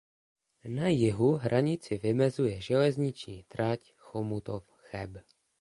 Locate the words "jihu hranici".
0.91-1.97